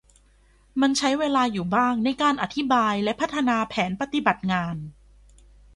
[0.81, 4.75] มันใช้เวลาอยู่บ้างในการอธิบายและพัฒนาแผนปฏิบัติงาน